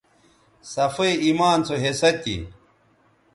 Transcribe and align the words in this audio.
صفائ 0.71 1.11
ایمان 1.25 1.59
سو 1.67 1.75
حصہ 1.83 2.09
تھی 2.21 2.37